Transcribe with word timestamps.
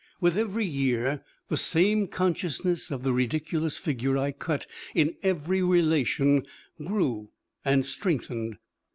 With 0.19 0.35
every 0.35 0.65
year 0.65 1.23
the 1.49 1.57
same 1.57 2.07
consciousness 2.07 2.89
of 2.89 3.03
the 3.03 3.13
ridiculous 3.13 3.77
figure 3.77 4.17
I 4.17 4.31
cut 4.31 4.65
in 4.95 5.13
every 5.21 5.61
relation 5.61 6.43
grew 6.83 7.29
and 7.63 7.85
strengthened. 7.85 8.57